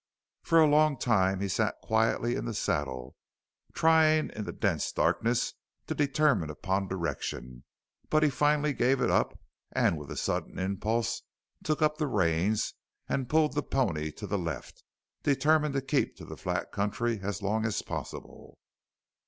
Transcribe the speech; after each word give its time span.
For 0.41 0.59
a 0.59 0.65
long 0.67 0.97
time 0.97 1.41
he 1.41 1.47
sat 1.47 1.79
quietly 1.83 2.33
in 2.35 2.45
the 2.45 2.55
saddle, 2.55 3.15
trying 3.71 4.31
in 4.31 4.45
the 4.45 4.51
dense 4.51 4.91
darkness 4.91 5.53
to 5.85 5.93
determine 5.93 6.49
upon 6.49 6.87
direction, 6.87 7.65
but 8.09 8.23
he 8.23 8.31
finally 8.31 8.73
gave 8.73 8.99
it 8.99 9.11
up 9.11 9.39
and 9.71 9.99
with 9.99 10.09
a 10.09 10.17
sudden 10.17 10.57
impulse 10.57 11.21
took 11.63 11.83
up 11.83 11.97
the 11.99 12.07
reins 12.07 12.73
and 13.07 13.29
pulled 13.29 13.53
the 13.53 13.61
pony 13.61 14.11
to 14.13 14.25
the 14.25 14.39
left, 14.39 14.83
determined 15.21 15.75
to 15.75 15.81
keep 15.83 16.15
to 16.15 16.25
the 16.25 16.35
flat 16.35 16.71
country 16.71 17.19
as 17.21 17.43
long 17.43 17.63
as 17.63 17.83
possible. 17.83 18.57